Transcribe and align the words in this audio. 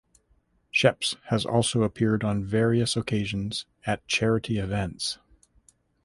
Scheps 0.73 1.15
has 1.25 1.45
also 1.45 1.83
appeared 1.83 2.23
on 2.23 2.43
various 2.43 2.97
occasions 2.97 3.67
at 3.85 4.03
charity 4.07 4.57
events. 4.57 5.19